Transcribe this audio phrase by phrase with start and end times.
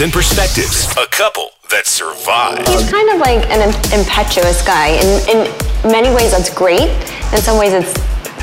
[0.00, 2.66] and perspectives, a couple that survived.
[2.68, 4.96] He's kind of like an impetuous guy.
[4.96, 6.88] In, in many ways, that's great.
[7.32, 7.92] In some ways, it's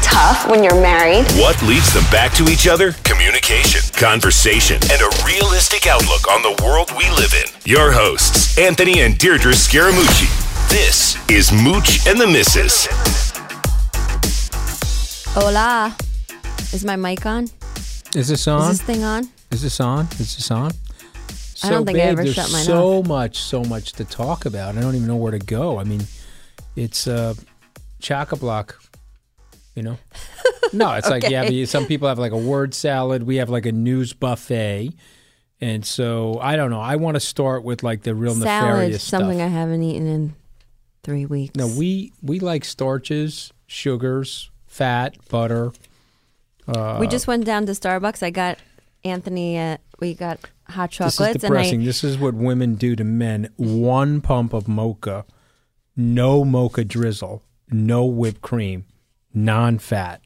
[0.05, 1.25] tough when you're married.
[1.41, 2.91] What leads them back to each other?
[3.03, 7.50] Communication, conversation, and a realistic outlook on the world we live in.
[7.66, 10.30] Your hosts, Anthony and Deirdre Scaramucci.
[10.69, 12.85] This is Mooch and the Missus.
[15.33, 15.95] Hola.
[16.73, 17.45] Is my mic on?
[18.16, 18.69] Is this Is on?
[18.69, 19.28] this thing on?
[19.50, 20.05] Is this on?
[20.19, 20.72] Is this on?
[21.63, 24.45] I don't So, think I ever there's shut mine so much, so much to talk
[24.45, 24.77] about.
[24.77, 25.80] I don't even know where to go.
[25.80, 26.02] I mean,
[26.75, 27.33] it's uh,
[28.00, 28.81] chock a block.
[29.75, 29.97] You know?
[30.73, 31.47] No, it's like yeah.
[31.47, 33.23] But Some people have like a word salad.
[33.23, 34.91] We have like a news buffet,
[35.61, 36.81] and so I don't know.
[36.81, 39.41] I want to start with like the real Salad, nefarious something.
[39.41, 40.35] I haven't eaten in
[41.03, 41.55] three weeks.
[41.55, 45.72] No, we we like starches, sugars, fat, butter.
[46.67, 48.22] Uh, we just went down to Starbucks.
[48.22, 48.58] I got
[49.05, 49.58] Anthony.
[49.58, 50.39] Uh, we got
[50.69, 51.17] hot chocolates.
[51.17, 51.81] This is depressing.
[51.81, 53.50] I This is what women do to men.
[53.55, 55.25] One pump of mocha,
[55.95, 58.85] no mocha drizzle, no whipped cream,
[59.33, 60.22] non-fat.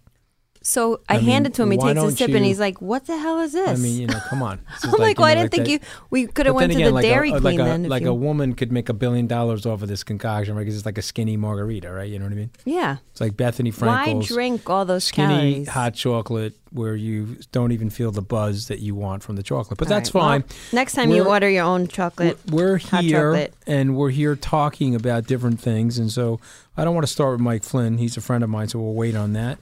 [0.64, 1.72] So I, I mean, handed to him.
[1.72, 4.00] He takes a sip, you- and he's like, "What the hell is this?" I mean,
[4.00, 4.60] you know, come on.
[4.84, 5.80] I'm like, you well, I know, didn't think that- you.
[6.12, 7.84] We could have went to again, the like Dairy uh, a, Queen like a, then.
[7.90, 10.62] like you, a woman could make a billion dollars off of this concoction, right?
[10.62, 12.08] Because it's like a skinny margarita, right?
[12.08, 12.52] You know what I mean?
[12.64, 12.98] yeah.
[13.12, 15.34] It's like Bethenny Why Frankel's drink all those skinny
[15.64, 15.70] calories?
[15.70, 19.78] hot chocolate where you don't even feel the buzz that you want from the chocolate.
[19.80, 20.44] But All that's right, well, fine.
[20.72, 22.38] next time you We're- order your own chocolate.
[22.52, 23.54] We're hot here chocolate.
[23.66, 26.40] and we're here talking about different things, and so
[26.78, 27.98] I don't want to start with Mike Flynn.
[27.98, 29.58] He's a friend of mine, so we'll wait on that.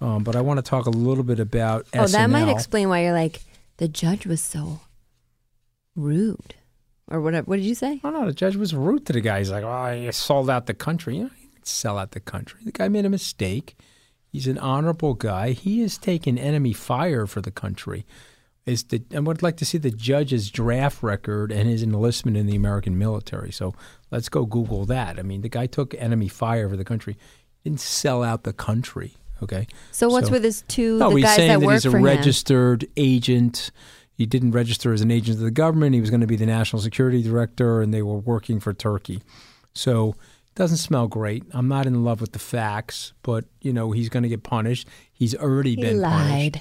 [0.00, 3.02] Um, but I want to talk a little bit about Oh, that might explain why
[3.04, 3.40] you're like
[3.76, 4.80] the judge was so
[5.96, 6.54] rude,
[7.08, 7.44] or whatever.
[7.46, 8.00] What did you say?
[8.04, 9.38] Oh no, the judge was rude to the guy.
[9.38, 12.20] He's like, "Oh, you sold out the country." You know, he didn't sell out the
[12.20, 12.60] country.
[12.64, 13.76] The guy made a mistake.
[14.32, 15.52] He's an honorable guy.
[15.52, 18.06] He has taken enemy fire for the country.
[18.66, 22.46] Is the I would like to see the judge's draft record and his enlistment in
[22.46, 23.50] the American military.
[23.50, 23.74] So
[24.10, 25.18] let's go Google that.
[25.18, 27.16] I mean, the guy took enemy fire for the country.
[27.62, 29.14] He didn't sell out the country.
[29.42, 29.66] Okay.
[29.90, 31.86] So what's So- with his two No, the he's guys saying that that work he's
[31.86, 32.04] a for him?
[32.04, 33.70] registered agent.
[34.12, 35.94] He didn't register as an agent of the government.
[35.94, 39.22] He was going to be the national security director, and they were working for Turkey.
[39.72, 41.44] So it doesn't smell great.
[41.52, 44.86] I'm not in love with the facts, but you know he's going to get punished.
[45.12, 46.30] He's already He been punished.
[46.30, 46.60] lied.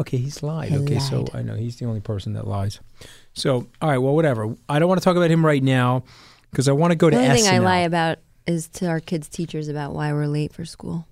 [0.00, 0.70] Okay, he's lied.
[0.70, 1.24] He okay, so.
[1.34, 2.80] I know he's the only person that lies.
[3.32, 4.54] So all right, well, whatever.
[4.68, 6.04] I don't want to talk about him right now
[6.50, 9.00] because I want to go to The only thing I lie about is to our
[9.00, 11.06] kids' teachers about why we're late for school.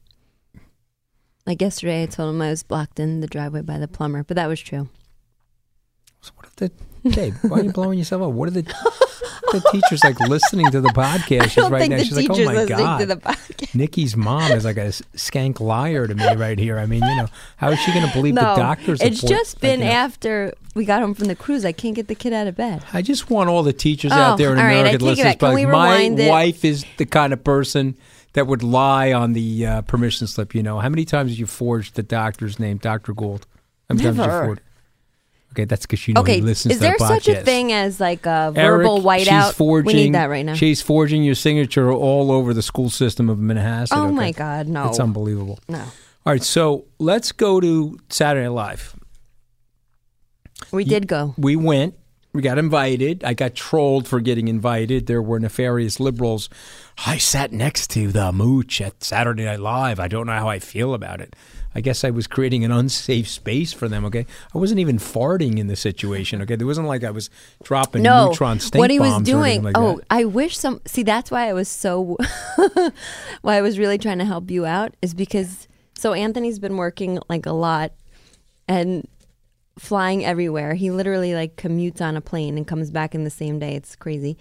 [1.47, 4.35] Like yesterday, I told him I was blocked in the driveway by the plumber, but
[4.37, 4.89] that was true.
[6.21, 6.73] So what if the
[7.09, 7.37] Dave?
[7.43, 8.33] Why are you blowing yourself up?
[8.33, 11.51] What are the the teachers like listening to the podcast?
[11.51, 11.99] She's right now.
[11.99, 13.69] She's like, "Oh my god!" the.
[13.75, 16.81] Nikki's mom is like a skank liar to me right here.
[16.81, 19.39] I mean, you know, how is she going to believe the No, doctor's it's report?
[19.39, 21.65] just Like, been you know, after we got home from the cruise.
[21.65, 22.83] I can't get the kid out of bed.
[22.93, 25.25] I just want all the teachers Oh, out there in right, America take it listeners.
[25.35, 25.39] back.
[25.39, 27.97] But like, my wife is the kind of person
[28.37, 30.55] that would lie on the uh, permission slip.
[30.55, 33.47] You know, how many times have you forged the doctor's name, Doctor Gould?
[33.89, 34.47] How many times have you Never.
[34.47, 34.63] forged?
[35.53, 37.73] Okay, that's because you know okay, he listens is to there the such a thing
[37.73, 39.47] as like a Eric, verbal whiteout?
[39.47, 40.53] She's forging, we need that right now.
[40.53, 43.97] She's forging your signature all over the school system of Manhasset.
[43.97, 44.13] oh okay?
[44.13, 44.91] my God, no!
[44.91, 45.59] It's unbelievable.
[45.67, 45.87] no, All
[46.27, 48.97] right, so let's go to Saturday Night Live.
[50.73, 51.35] we did go.
[51.39, 51.95] We went.
[52.37, 53.25] We got invited.
[53.25, 55.07] I got trolled for getting invited.
[55.07, 56.51] There were nefarious liberals.
[57.07, 59.99] I sat next to the mooch at Saturday Night Live.
[59.99, 61.35] I don't know how I feel about it.
[61.75, 64.05] I guess I was creating an unsafe space for them.
[64.05, 66.43] Okay, I wasn't even farting in the situation.
[66.43, 67.31] Okay, there wasn't like I was
[67.63, 69.63] dropping no, neutron stink what he was doing.
[69.63, 70.05] like oh, that.
[70.11, 70.83] I wish some.
[70.85, 72.19] See, that's why I was so.
[73.41, 77.19] why I was really trying to help you out is because so Anthony's been working
[77.31, 77.93] like a lot,
[78.69, 79.09] and
[79.79, 80.75] flying everywhere.
[80.75, 83.75] He literally like commutes on a plane and comes back in the same day.
[83.75, 84.39] It's crazy.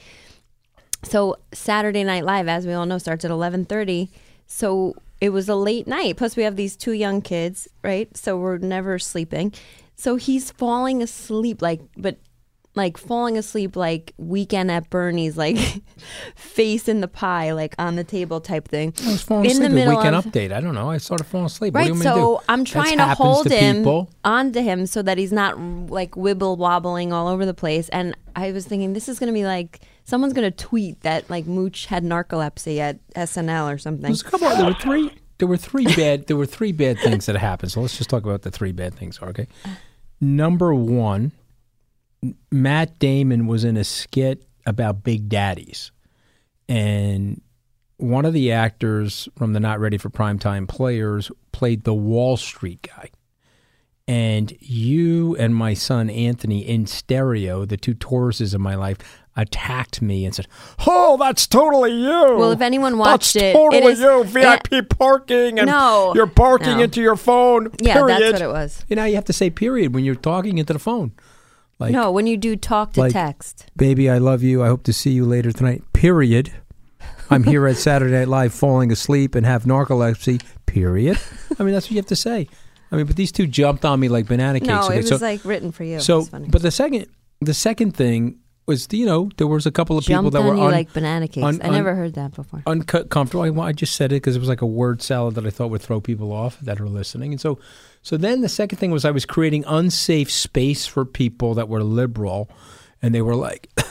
[1.04, 4.10] So Saturday Night Live, as we all know, starts at eleven thirty.
[4.48, 6.18] So it was a late night.
[6.18, 8.16] Plus, we have these two young kids, right?
[8.16, 9.54] So we're never sleeping.
[9.96, 12.18] So he's falling asleep, like, but
[12.76, 15.58] like falling asleep, like weekend at Bernie's, like
[16.36, 18.94] face in the pie, like on the table type thing.
[19.06, 19.70] I was falling in asleep.
[19.70, 20.52] the middle weekend of, update.
[20.52, 20.90] I don't know.
[20.90, 21.74] I started falling asleep.
[21.74, 22.44] what Right, do you want me to so?
[22.50, 24.10] I'm trying to hold to him people.
[24.24, 27.90] onto him so that he's not like wibble wobbling all over the place.
[27.90, 31.30] And I was thinking this is going to be like someone's going to tweet that
[31.30, 34.04] like Mooch had narcolepsy at SNL or something.
[34.04, 34.50] There's a couple.
[34.50, 35.12] There were three.
[35.38, 36.28] There were three bad.
[36.28, 37.72] There were three bad things that happened.
[37.72, 39.20] So let's just talk about the three bad things.
[39.22, 39.48] Okay.
[40.22, 41.34] Number one,
[42.52, 45.92] Matt Damon was in a skit about Big Daddies,
[46.68, 47.42] and
[47.98, 52.82] one of the actors from the Not Ready for Primetime Players played the Wall Street
[52.82, 53.10] guy.
[54.08, 58.98] And you and my son Anthony in stereo, the two Tauruses of my life,
[59.36, 60.48] attacked me and said,
[60.86, 64.24] "Oh, that's totally you." Well, if anyone watched that's it, totally it is- you.
[64.26, 66.84] VIP parking, and No, you're barking no.
[66.84, 67.72] into your phone.
[67.82, 68.86] Yeah, that's what it was.
[68.88, 71.12] You know, you have to say period when you're talking into the phone.
[71.80, 73.66] Like, no, when you do talk to like- text.
[73.76, 74.64] baby, I love you.
[74.64, 75.84] I hope to see you later tonight.
[75.94, 76.54] Period.
[77.30, 80.42] I'm here at Saturday Night Live falling asleep and have narcolepsy.
[80.66, 81.20] Period.
[81.60, 82.48] I mean, that's what you have to say.
[82.92, 84.68] I mean, but these two jumped on me like banana cakes.
[84.70, 84.96] No, okay?
[84.96, 86.00] it was so, like written for you.
[86.00, 86.48] so funny.
[86.50, 87.08] but the second,
[87.42, 90.72] the second thing was, you know, there was a couple of people that were un-
[90.72, 91.46] like banana cakes.
[91.46, 92.64] un- I never heard that before.
[92.68, 93.44] uncut comfortable.
[93.62, 95.70] I, I just said it because it was like a word salad that I thought
[95.72, 97.32] would throw people off that are listening.
[97.32, 97.60] And so,
[98.06, 101.84] so then the second thing was I was creating unsafe space for people that were
[101.84, 102.52] liberal,
[103.02, 103.68] and they were like.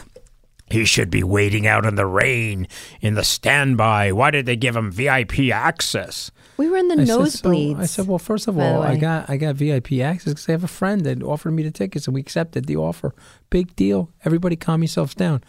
[0.70, 2.68] He should be waiting out in the rain
[3.02, 4.12] in the standby.
[4.12, 6.30] Why did they give him VIP access?
[6.56, 7.80] We were in the I said, so- nosebleeds.
[7.80, 10.64] I said, well, first of all, I got I got VIP access because I have
[10.64, 13.14] a friend that offered me the tickets, and we accepted the offer.
[13.50, 14.10] Big deal.
[14.24, 15.44] Everybody, calm yourselves down.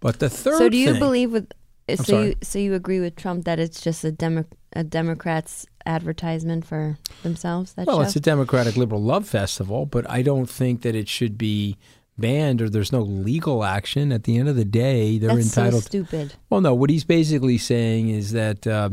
[0.00, 0.58] But the third.
[0.58, 1.50] So do you thing- believe with?
[1.88, 2.26] So sorry.
[2.26, 4.44] you so you agree with Trump that it's just a Demo,
[4.74, 7.72] a Democrats advertisement for themselves?
[7.72, 8.02] That Well, show?
[8.02, 11.76] it's a Democratic Liberal Love Festival, but I don't think that it should be
[12.16, 14.12] banned or there's no legal action.
[14.12, 15.84] At the end of the day, they're That's so entitled.
[15.84, 16.34] stupid.
[16.50, 16.74] well, no.
[16.74, 18.90] What he's basically saying is that uh,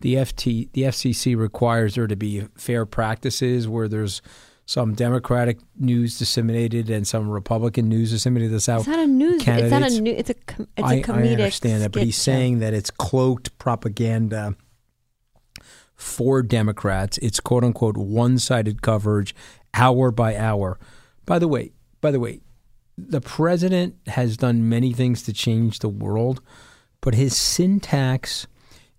[0.00, 4.22] the FT, the FCC requires there to be fair practices where there's
[4.64, 8.52] some Democratic news disseminated and some Republican news disseminated.
[8.54, 9.42] That's how It's not a news.
[9.48, 10.12] It's not a new.
[10.12, 11.26] It's a com- it's I, a comedic.
[11.28, 14.54] I understand that, but he's saying that it's cloaked propaganda
[15.98, 17.18] for Democrats.
[17.18, 19.34] It's quote unquote one sided coverage,
[19.74, 20.78] hour by hour.
[21.26, 22.40] By the way, by the way,
[22.96, 26.40] the president has done many things to change the world,
[27.02, 28.46] but his syntax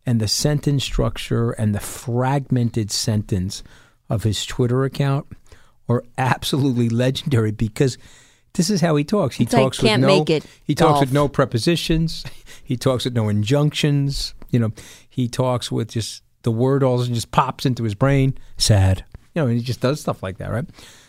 [0.06, 3.64] and the sentence structure and the fragmented sentence
[4.10, 5.26] of his Twitter account
[5.88, 7.98] are absolutely legendary because
[8.54, 9.38] this is how he talks.
[9.38, 12.26] He It's like, talks can't with no he talks with no prepositions.
[12.64, 14.34] He talks with no injunctions.
[14.50, 14.72] You know,
[15.10, 18.38] he talks with just the word all of a sudden just pops into his brain.
[18.58, 19.04] Sad.
[19.36, 20.66] You know, and he just does stuff like that, right?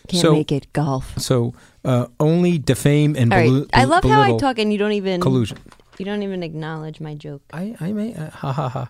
[0.07, 1.17] Can't so, make it golf.
[1.19, 3.49] So uh, only defame and All right.
[3.49, 5.57] belu- I love how I talk and you don't even collusion.
[5.97, 7.41] You don't even acknowledge my joke.
[7.53, 8.89] I I may uh, ha ha ha.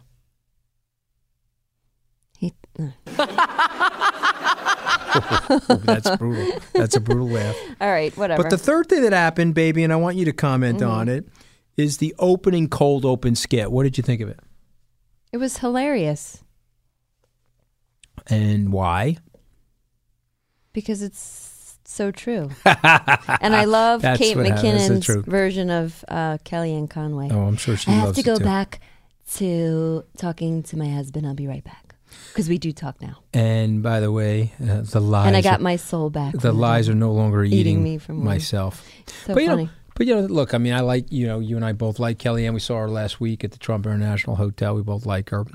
[2.38, 2.54] He.
[5.14, 6.60] Oh, that's brutal.
[6.74, 7.56] That's a brutal laugh.
[7.82, 8.44] All right, whatever.
[8.44, 10.90] But the third thing that happened, baby, and I want you to comment Mm-hmm.
[10.90, 11.28] on it,
[11.76, 13.72] is the opening cold open skit.
[13.72, 14.40] What did you think of it?
[15.32, 16.44] It was hilarious
[18.28, 19.18] And why?
[20.74, 22.50] because it's so true.
[22.66, 24.64] and I love That's Kate what happened.
[24.78, 25.26] That's the McKinnon's truth.
[25.26, 27.28] version of uh, Kellyanne Conway.
[27.32, 28.44] Oh, I'm sure she I have loves to go too.
[28.46, 28.80] back
[29.36, 31.28] to talking to my husband.
[31.28, 31.96] I'll be right back
[32.30, 33.18] because we do talk now.
[33.34, 35.28] And by the way, uh, the lies.
[35.28, 36.34] and I got my soul back.
[36.34, 38.88] the from lies are no longer Eating eating, me from myself.
[39.26, 39.70] so but you funny.
[39.96, 40.54] But you know, look.
[40.54, 42.54] I mean, I like you know, you and I both like Kellyanne.
[42.54, 44.76] We saw her last week at the Trump International Hotel.
[44.76, 45.46] We both like her.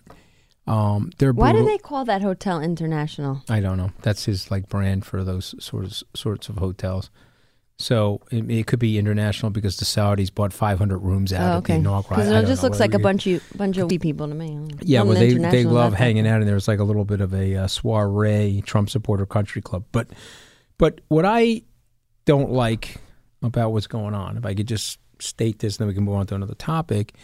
[0.67, 3.43] Um, they're Why do they call that hotel international?
[3.49, 3.91] I don't know.
[4.03, 7.11] That's his like brand for those sorts sorts of hotels.
[7.79, 11.57] So it, it could be international because the Saudis bought 500 rooms out Oh, at
[11.59, 11.73] okay.
[11.75, 12.17] the inaugural.
[12.21, 14.59] Because it just looks like a bunch of bunch of people to me.
[14.81, 17.55] Yeah, well, they they love hanging out, and there's like a little bit of a
[17.57, 19.85] uh, soiree Trump supporter country club.
[19.93, 20.09] But
[20.79, 21.63] but what I
[22.25, 22.97] don't like
[23.47, 26.17] about what's going on, if I could just state this, and then we can move
[26.17, 27.15] on to another topic,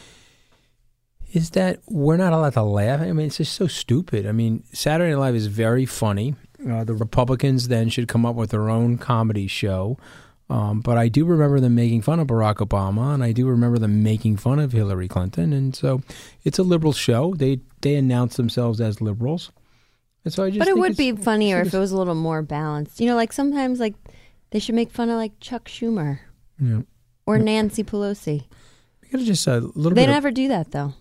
[1.32, 3.00] is that we're not allowed to laugh.
[3.00, 4.26] I mean, it's just so stupid.
[4.26, 6.34] I mean, Saturday Night Live is very funny.
[6.68, 9.98] Uh, the Republicans then should come up with their own comedy show.
[10.50, 13.78] Um, but I do remember them making fun of Barack Obama, and I do remember
[13.78, 16.02] them making fun of Hillary Clinton, and so
[16.44, 17.32] it's a liberal show.
[17.34, 19.50] They they announce themselves as liberals,
[20.24, 20.58] and so I just.
[20.58, 23.00] But it would be funnier if it was a little more balanced.
[23.00, 23.94] You know, like sometimes like
[24.52, 26.20] they should make fun of like Chuck Schumer
[26.60, 26.82] Yeah.
[27.26, 28.44] or Nancy Pelosi.
[29.02, 30.08] We gotta just a little They bit.
[30.08, 30.94] of- never do that though.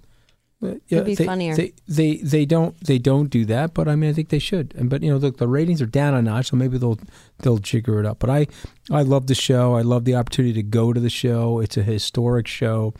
[0.63, 1.55] Uh, It'd be they, funnier.
[1.55, 4.75] They, they they don't they don't do that, but I mean I think they should.
[4.77, 6.99] And but you know look the ratings are down a notch, so maybe they'll
[7.39, 8.19] they'll jigger it up.
[8.19, 8.47] But I
[8.91, 9.73] I love the show.
[9.75, 11.59] I love the opportunity to go to the show.
[11.59, 12.93] It's a historic show,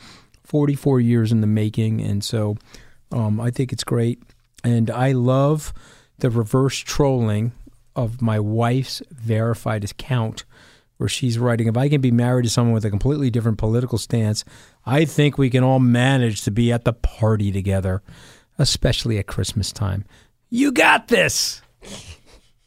[0.44, 2.58] forty four years in the making, and so
[3.12, 4.24] um, I think it's great.
[4.64, 5.72] And I love
[6.18, 7.52] the reverse trolling
[7.96, 10.46] of my wife's verified account
[10.98, 13.98] where she's writing, if I can be married to someone with a completely different political
[13.98, 14.46] stance,
[14.86, 18.04] I think we can all manage to be at the party together,
[18.60, 20.06] especially at Christmas time.
[20.50, 21.62] You got this.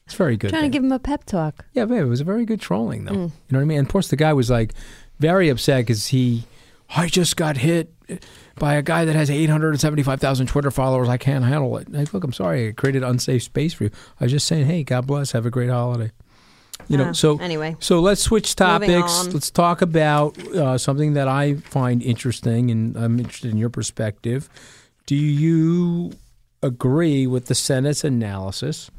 [0.06, 0.50] It's very good.
[0.50, 1.64] Trying to give him a pep talk.
[1.72, 3.12] Yeah, but it was a very good trolling, though.
[3.12, 3.30] Mm.
[3.30, 3.78] You know what I mean?
[3.78, 4.74] And of course, the guy was like
[5.20, 6.44] very upset because he,
[6.90, 7.92] I just got hit
[8.58, 11.08] by a guy that has 875,000 Twitter followers.
[11.08, 11.88] I can't handle it.
[12.12, 12.68] Look, I'm sorry.
[12.68, 13.90] I created unsafe space for you.
[14.20, 15.32] I was just saying, hey, God bless.
[15.32, 16.12] Have a great holiday.
[16.88, 17.76] You know, Ah, so anyway.
[17.78, 19.26] so let's switch topics.
[19.32, 24.48] Let's talk about uh, something that I find interesting, and I'm interested in your perspective.
[25.06, 26.12] Do you
[26.62, 28.90] agree with the Senate's analysis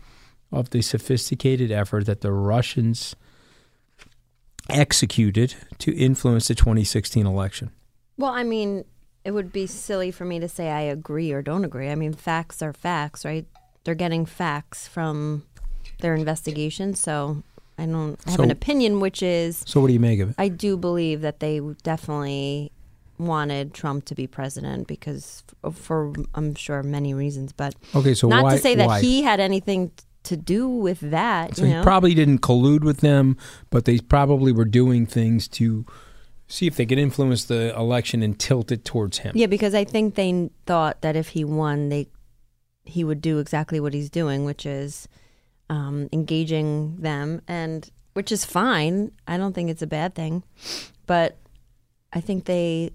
[0.52, 3.16] of the sophisticated effort that the Russians
[4.70, 7.72] executed to influence the 2016 election?
[8.18, 8.86] Well, I mean,
[9.26, 11.90] it would be silly for me to say I agree or don't agree.
[11.90, 13.46] I mean, facts are facts, right?
[13.84, 15.44] They're getting facts from
[16.00, 17.44] their investigation, so
[17.78, 20.36] I don't I have an opinion, which is So, what do you make of it?
[20.38, 22.72] I do believe that they definitely
[23.18, 28.28] wanted Trump to be president because f- for I'm sure many reasons, but Okay, so
[28.28, 29.02] not why- to say that why?
[29.02, 29.92] he had anything
[30.24, 31.56] to do with that.
[31.56, 33.38] So you he probably didn't collude with them,
[33.70, 35.86] but they probably were doing things to
[36.48, 39.34] see if they could influence the election and tilt it towards him.
[39.36, 42.08] Yeah, because I think they thought that if he won, they
[42.84, 45.08] he would do exactly what he's doing, which is
[45.70, 49.12] um, engaging them, and which is fine.
[49.28, 50.44] I don't think it's a bad thing,
[51.08, 51.38] but
[52.14, 52.92] I think they,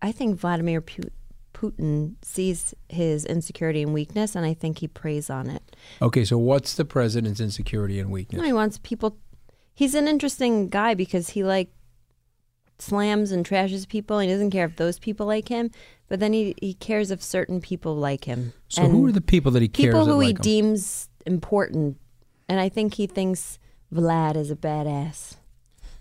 [0.00, 1.10] I think Vladimir Pu-
[1.52, 5.76] Putin sees his insecurity and weakness, and I think he preys on it.
[6.00, 8.40] Okay, so what's the president's insecurity and weakness?
[8.40, 9.18] No, he wants people.
[9.74, 11.72] He's an interesting guy because he like
[12.80, 14.18] slams and trashes people.
[14.18, 15.70] He doesn't care if those people like him,
[16.08, 18.52] but then he, he cares if certain people like him.
[18.68, 20.36] So who are the people that he cares people who he him?
[20.36, 21.98] deems important?
[22.48, 23.58] And I think he thinks
[23.94, 25.34] Vlad is a badass.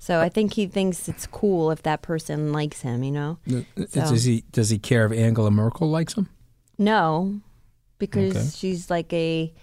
[0.01, 3.03] So I think he thinks it's cool if that person likes him.
[3.03, 3.37] You know?
[3.47, 6.29] So- Does he does he care if Angela Merkel likes him?
[6.77, 7.41] No,
[7.97, 8.49] because Okay.
[8.55, 9.53] she's like a,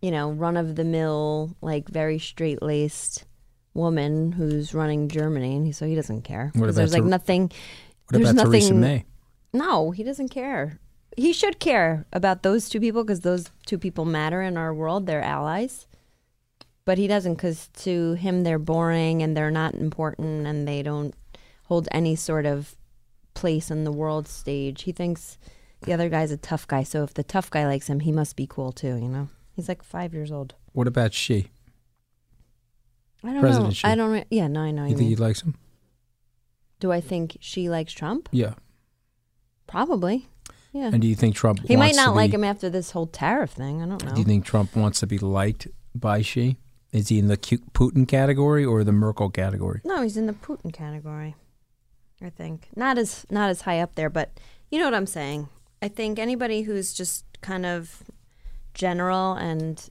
[0.00, 3.26] you know, run of the mill, like very straight laced
[3.74, 6.50] woman who's running Germany, and he, so he doesn't care.
[6.54, 7.42] What about there's like Ther- nothing.
[7.42, 8.60] What there's about nothing.
[8.60, 9.04] Theresa May?
[9.52, 10.78] No, he doesn't care.
[11.16, 15.06] He should care about those two people because those two people matter in our world.
[15.06, 15.86] They're allies.
[16.84, 21.14] But he doesn't because to him they're boring and they're not important and they don't
[21.64, 22.74] hold any sort of
[23.34, 24.82] place in the world stage.
[24.82, 25.38] He thinks
[25.82, 26.82] the other guy's a tough guy.
[26.82, 29.28] So if the tough guy likes him, he must be cool too, you know?
[29.54, 30.54] He's like five years old.
[30.72, 31.50] What about Xi?
[33.22, 33.70] I don't know.
[33.84, 34.10] I don't.
[34.10, 34.84] Re- yeah, no, I know.
[34.84, 35.16] You You think mean.
[35.16, 35.54] he likes him?
[36.80, 38.28] Do I think Xi likes Trump?
[38.32, 38.54] Yeah.
[39.66, 40.28] Probably.
[40.72, 40.90] Yeah.
[40.92, 41.60] And do you think Trump?
[41.66, 43.82] He might not like be- him after this whole tariff thing.
[43.82, 44.12] I don't know.
[44.12, 46.56] Do you think Trump wants to be liked by Xi?
[46.92, 49.80] Is he in the Putin category or the Merkel category?
[49.84, 51.36] No, he's in the Putin category.
[52.22, 54.38] I think not as not as high up there, but
[54.70, 55.48] you know what I'm saying.
[55.82, 58.02] I think anybody who's just kind of
[58.74, 59.88] general and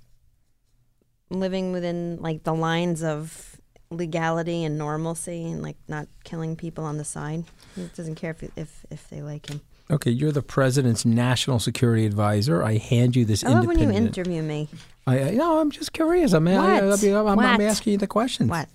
[1.29, 3.57] living within like the lines of
[3.91, 7.43] legality and normalcy and like not killing people on the side,
[7.75, 9.61] he doesn't care if if if they like him.
[9.91, 12.63] Okay, you're the president's national security advisor.
[12.63, 14.69] I hand you this I love when you interview me.
[15.07, 16.33] I, I no, I'm just curious.
[16.33, 17.03] I'm, I, What?
[17.03, 18.49] I'm, I'm, I'm asking you the questions.
[18.49, 18.69] What?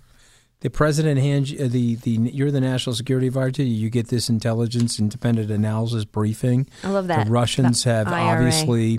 [0.61, 3.63] The president hands you, uh, the the you're the national security advisor.
[3.63, 6.67] You get this intelligence independent analysis briefing.
[6.83, 7.27] I love that.
[7.27, 8.39] The Russians The have IRA.
[8.39, 8.99] obviously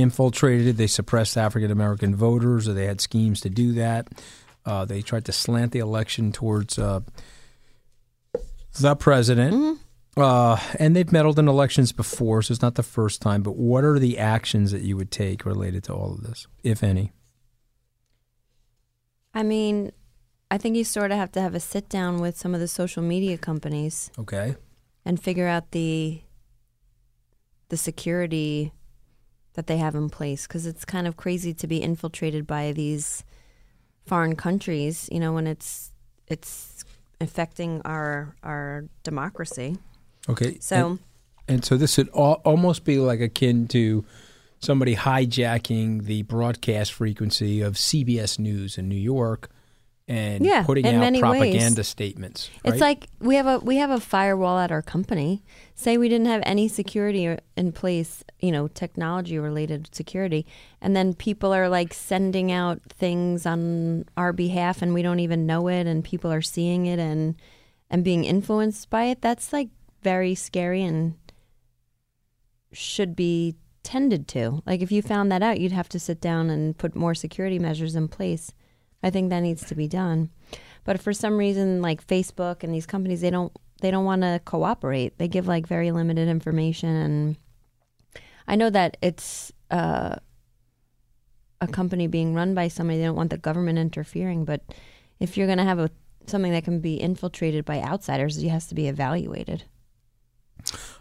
[0.00, 0.76] infiltrated.
[0.76, 4.08] They suppressed African American voters, or they had schemes to do that.
[4.64, 7.00] Uh, they tried to slant the election towards uh,
[8.78, 9.54] the president.
[9.54, 10.20] Mm-hmm.
[10.20, 13.40] Uh, and they've meddled in elections before, so it's not the first time.
[13.42, 16.82] But what are the actions that you would take related to all of this, if
[16.82, 17.12] any?
[19.32, 19.92] I mean,
[20.50, 22.66] I think you sort of have to have a sit down with some of the
[22.66, 24.56] social media companies Okay.
[25.04, 26.22] and figure out the
[27.68, 28.72] the security
[29.58, 33.24] that they have in place because it's kind of crazy to be infiltrated by these
[34.06, 35.08] foreign countries.
[35.10, 35.90] You know, when it's
[36.28, 36.84] it's
[37.20, 39.76] affecting our our democracy.
[40.28, 40.58] Okay.
[40.60, 40.90] So.
[40.90, 40.98] and,
[41.48, 44.04] and so this would al- almost be like akin to
[44.60, 49.50] somebody hijacking the broadcast frequency of CBS News in New York
[50.08, 51.38] and Yeah, putting out many ways.
[51.40, 52.50] propaganda statements.
[52.64, 55.42] It's like we have a we have a firewall at our company.
[55.74, 60.46] Say we didn't have any security in place, you know, technology related security,
[60.80, 65.46] and then people are like sending out things on our behalf, and we don't even
[65.46, 67.36] know it, and people are seeing it and
[67.90, 69.20] and being influenced by it.
[69.20, 69.68] That's like
[70.02, 71.14] very scary and
[72.72, 74.62] should be tended to.
[74.66, 77.58] Like if you found that out, you'd have to sit down and put more security
[77.58, 78.52] measures in place.
[79.02, 80.30] I think that needs to be done.
[80.84, 84.40] But for some reason, like Facebook and these companies, they don't they don't want to
[84.44, 85.18] cooperate.
[85.18, 87.36] They give like very limited information, and
[88.46, 90.16] I know that it's uh,
[91.60, 92.98] a company being run by somebody.
[92.98, 94.44] They don't want the government interfering.
[94.44, 94.62] But
[95.20, 95.90] if you're going to have a
[96.26, 99.64] something that can be infiltrated by outsiders, it has to be evaluated.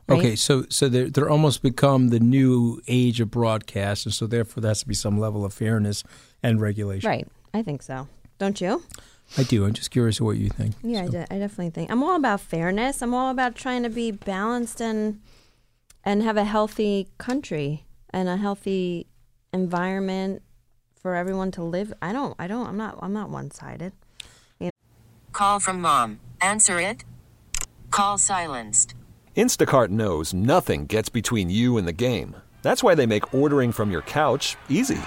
[0.07, 0.19] right?
[0.19, 4.61] Okay, so so they're they're almost become the new age of broadcast, and so therefore
[4.61, 6.03] there has to be some level of fairness
[6.43, 7.09] and regulation.
[7.09, 7.27] Right.
[7.57, 8.07] I think so.
[8.37, 8.83] Don't you?
[9.35, 9.65] I do.
[9.65, 10.75] I'm just curious what you think.
[10.83, 13.01] Yeah, I, de- I definitely think I'm all about fairness.
[13.01, 15.19] I'm all about trying to be balanced and
[16.03, 19.07] and have a healthy country and a healthy
[19.51, 20.43] environment
[21.01, 21.91] for everyone to live.
[21.99, 22.35] I don't.
[22.37, 22.67] I don't.
[22.67, 22.99] I'm not.
[23.01, 23.93] I'm not one sided.
[24.59, 24.71] You know?
[25.33, 26.19] Call from mom.
[26.39, 27.05] Answer it.
[27.89, 28.93] Call silenced.
[29.35, 32.35] Instacart knows nothing gets between you and the game.
[32.61, 34.99] That's why they make ordering from your couch easy.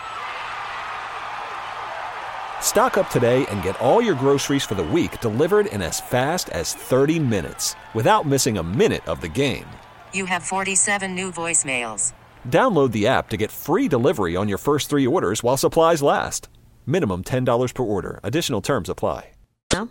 [2.61, 6.49] Stock up today and get all your groceries for the week delivered in as fast
[6.51, 9.67] as 30 minutes without missing a minute of the game.
[10.15, 12.13] You have 47 new voicemails.
[12.49, 16.49] Download the app to get free delivery on your first three orders while supplies last.
[16.87, 18.21] Minimum $10 per order.
[18.23, 19.31] Additional terms apply.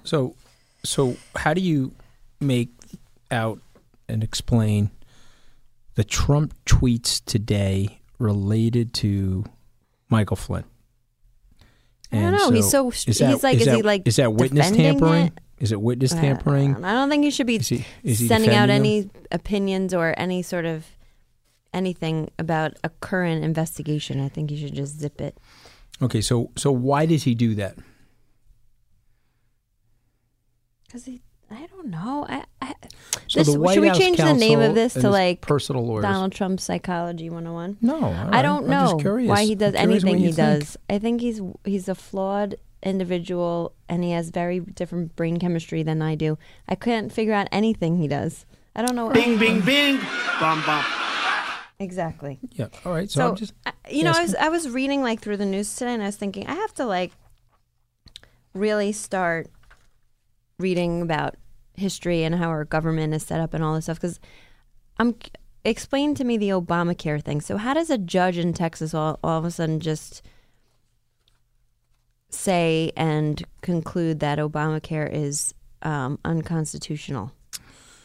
[0.03, 0.35] So,
[0.83, 1.93] so how do you
[2.39, 2.69] make
[3.31, 3.59] out
[4.07, 4.91] and explain
[5.95, 9.45] the Trump tweets today related to
[10.09, 10.65] Michael Flynn?
[12.11, 12.51] I don't And know.
[12.51, 15.27] He's so- is he's like- is that, he, like, is that witness tampering?
[15.27, 15.33] it?
[15.59, 16.83] Is it witness tampering?
[16.83, 20.13] I don't think he should be Is he- is he sending out any opinions or
[20.17, 20.85] any sort of
[21.73, 24.19] anything about a current investigation.
[24.19, 25.37] I think you should just zip it.
[26.01, 27.75] Okay, so so why did he do that?
[30.87, 32.25] Because he, I don't know.
[32.29, 32.73] I, I
[33.27, 35.85] So this, the White should we House change the name of this to like personal
[35.85, 36.03] lawyers.
[36.03, 37.77] Donald Trump Psychology 101?
[37.81, 39.29] No, all I don't I'm know just curious.
[39.29, 40.35] why he does I'm anything he think.
[40.37, 40.77] does.
[40.89, 46.01] I think he's he's a flawed individual and he has very different brain chemistry than
[46.01, 46.37] I do.
[46.67, 48.45] I couldn't figure out anything he does.
[48.75, 49.09] I don't know.
[49.09, 49.97] Bing, bing, bing.
[50.39, 50.85] Bum, bum.
[51.79, 52.39] Exactly.
[52.51, 52.67] Yeah.
[52.85, 53.09] All right.
[53.09, 54.35] So, So, I'm just I- you know, I was.
[54.35, 56.85] I was reading like through the news today, and I was thinking I have to
[56.85, 57.11] like
[58.53, 59.49] really start
[60.59, 61.35] reading about
[61.75, 64.19] history and how our government is set up and all this stuff because
[64.97, 65.15] I'm
[65.63, 67.41] explain to me the Obamacare thing.
[67.41, 70.21] So how does a judge in Texas all, all of a sudden just
[72.29, 77.31] say and conclude that Obamacare is um, unconstitutional?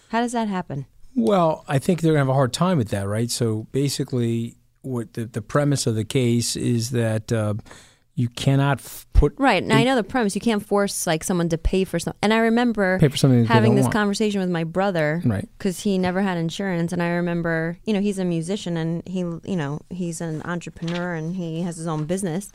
[0.08, 0.86] How does that happen?
[1.16, 3.30] Well, I think they're going to have a hard time with that, right?
[3.30, 7.54] So basically, what the, the premise of the case is that uh,
[8.16, 9.62] you cannot f- put Right.
[9.64, 10.34] Now I know the premise.
[10.36, 12.18] You can't force like someone to pay for something.
[12.22, 13.92] And I remember Pay for something having this want.
[13.94, 15.48] conversation with my brother, Right.
[15.58, 19.18] Because he never had insurance, and I remember, you know, he's a musician and he,
[19.20, 22.52] you know, he's an entrepreneur and he has his own business.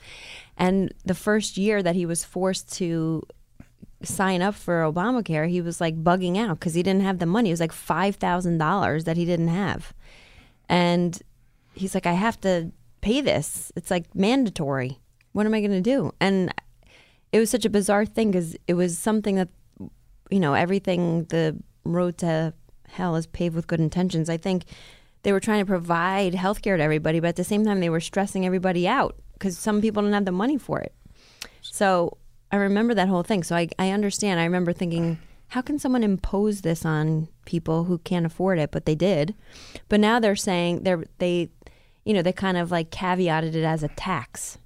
[0.58, 3.24] And the first year that he was forced to
[4.02, 7.50] sign up for Obamacare, he was like bugging out because he didn't have the money.
[7.50, 9.94] It was like five thousand dollars that he didn't have,
[10.70, 11.20] and
[11.74, 13.72] he's like, I have to pay this.
[13.76, 15.00] It's like mandatory.
[15.40, 16.14] What am I going to do?
[16.20, 16.54] And
[17.32, 19.48] it was such a bizarre thing because it was something that,
[20.30, 22.54] you know, everything the road to
[22.90, 24.30] hell is paved with good intentions.
[24.30, 24.66] I think
[25.24, 27.90] they were trying to provide health care to everybody, but at the same time, they
[27.90, 30.94] were stressing everybody out because some people didn't have the money for it.
[31.62, 32.18] So
[32.52, 33.44] I remember that whole thing.
[33.44, 34.42] So I, I understand.
[34.42, 38.72] I remember thinking, how can someone impose this on people who can't afford it?
[38.72, 39.36] But they did.
[39.88, 41.50] But now they're saying they're they,
[42.04, 44.58] you know, they kind of like caveated it as a tax.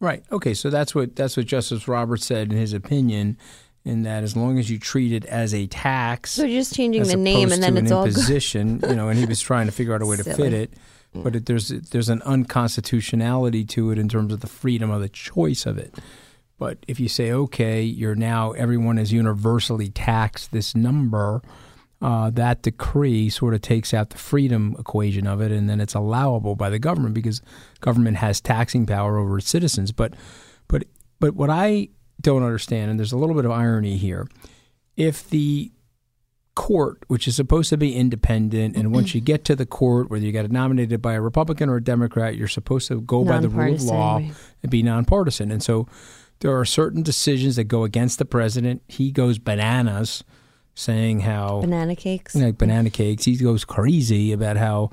[0.00, 0.22] Right.
[0.30, 0.54] Okay.
[0.54, 3.38] So that's what that's what Justice Roberts said in his opinion,
[3.84, 7.16] in that as long as you treat it as a tax, So just changing the
[7.16, 8.14] name and then it's an all good.
[8.14, 10.72] imposition, you know, and he was trying to figure out a way to fit it.
[11.14, 15.08] But it, there's there's an unconstitutionality to it in terms of the freedom of the
[15.08, 15.94] choice of it.
[16.58, 21.40] But if you say, okay, you're now everyone is universally taxed this number,
[22.02, 25.94] uh, that decree sort of takes out the freedom equation of it, and then it's
[25.94, 27.40] allowable by the government because
[27.80, 29.92] government has taxing power over its citizens.
[29.92, 30.14] But,
[30.68, 30.84] but,
[31.20, 31.88] but what I
[32.20, 34.28] don't understand, and there's a little bit of irony here,
[34.96, 35.72] if the
[36.54, 40.24] court, which is supposed to be independent, and once you get to the court, whether
[40.24, 43.48] you get nominated by a Republican or a Democrat, you're supposed to go by the
[43.48, 44.32] rule of law right.
[44.62, 45.50] and be nonpartisan.
[45.52, 45.86] And so
[46.40, 48.82] there are certain decisions that go against the president.
[48.88, 50.24] He goes bananas,
[50.76, 52.36] saying how Banana cakes.
[52.36, 53.24] like banana cakes.
[53.24, 54.90] He goes crazy about how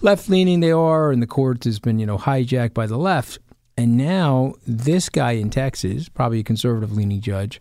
[0.00, 3.38] left leaning they are, and the court has been you know hijacked by the left.
[3.76, 7.60] And now this guy in Texas, probably a conservative leaning judge,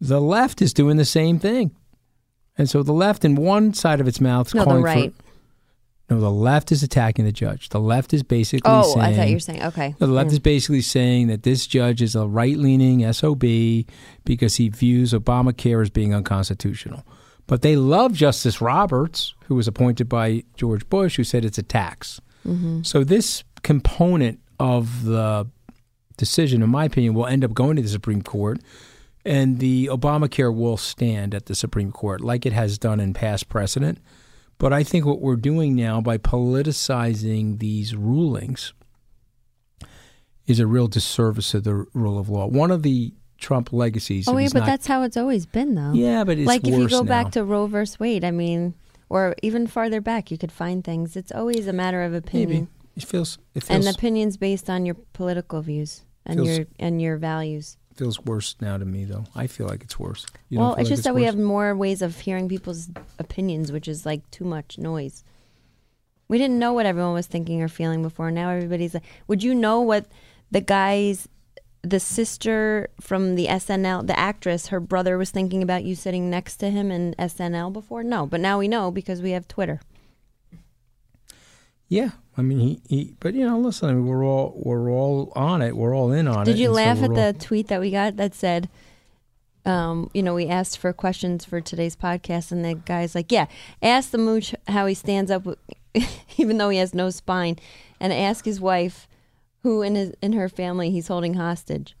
[0.00, 1.70] the left is doing the same thing.
[2.58, 5.14] And so the left, in one side of its mouth, is No, the calling right.
[5.14, 5.22] for.
[6.08, 7.70] No, the left is attacking the judge.
[7.70, 9.00] The left is basically Oh, saying.
[9.00, 9.94] I thought you were saying okay.
[10.00, 10.34] No, the left Mm.
[10.34, 13.84] is basically saying that this judge is a right leaning SOB
[14.24, 17.02] because he views Obamacare as being unconstitutional.
[17.48, 21.62] But they love Justice Roberts, who was appointed by George Bush, who said it's a
[21.62, 22.20] tax.
[22.46, 22.82] Mm-hmm.
[22.82, 25.48] So this component of the
[26.16, 28.60] decision, in my opinion, will end up going to the Supreme Court,
[29.24, 33.48] and the Obamacare will stand at the Supreme Court, like it has done in past
[33.48, 33.98] precedent.
[34.58, 38.72] But I think what we're doing now by politicizing these rulings
[40.46, 42.46] is a real disservice to the rule of law.
[42.46, 44.26] One of the Trump legacies.
[44.28, 45.92] Oh yeah, but not- that's how it's always been, though.
[45.92, 47.08] Yeah, but it's like if you go now.
[47.08, 48.72] back to Roe versus Wade, I mean,
[49.10, 51.16] or even farther back, you could find things.
[51.16, 52.66] It's always a matter of opinion, maybe
[52.96, 57.18] it feels it and opinions based on your political views and Feels- your and your
[57.18, 57.76] values.
[57.96, 59.24] Feels worse now to me though.
[59.34, 60.26] I feel like it's worse.
[60.48, 63.88] You well, it's like just that we have more ways of hearing people's opinions, which
[63.88, 65.24] is like too much noise.
[66.28, 68.30] We didn't know what everyone was thinking or feeling before.
[68.30, 70.06] Now everybody's like, would you know what
[70.50, 71.28] the guys,
[71.82, 76.56] the sister from the SNL, the actress, her brother was thinking about you sitting next
[76.58, 78.02] to him in SNL before?
[78.02, 79.80] No, but now we know because we have Twitter.
[81.88, 85.32] Yeah, I mean he, he but you know, listen, I mean, we're all we're all
[85.36, 85.76] on it.
[85.76, 86.46] We're all in on it.
[86.46, 88.68] Did you and so laugh at all- the tweet that we got that said,
[89.64, 93.46] um, you know, we asked for questions for today's podcast, and the guy's like, "Yeah,
[93.82, 95.44] ask the mooch how he stands up,
[96.36, 97.56] even though he has no spine,
[98.00, 99.08] and ask his wife
[99.62, 101.96] who in his in her family he's holding hostage."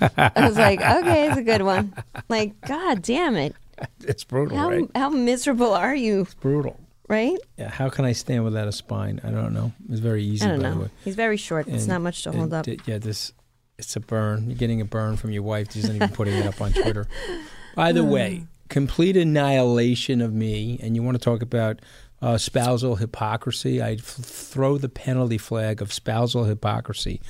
[0.00, 1.92] I was like, "Okay, it's a good one."
[2.28, 3.54] Like, God damn it!
[4.00, 4.90] It's brutal, How right?
[4.94, 6.22] how miserable are you?
[6.22, 6.80] It's brutal.
[7.08, 7.38] Right?
[7.56, 9.20] Yeah, how can I stand without a spine?
[9.24, 9.72] I don't know.
[9.90, 10.44] It's very easy.
[10.44, 10.80] I don't by the know.
[10.82, 10.90] way.
[11.04, 11.66] He's very short.
[11.66, 12.64] It's not much to hold and up.
[12.66, 13.32] th- yeah, this
[13.78, 14.50] it's a burn.
[14.50, 15.72] You're getting a burn from your wife.
[15.72, 17.06] She's not even putting it up on Twitter.
[17.74, 20.78] By the way, complete annihilation of me.
[20.82, 21.80] And you want to talk about
[22.20, 23.80] uh, spousal hypocrisy?
[23.80, 27.20] I throw the penalty flag of spousal hypocrisy.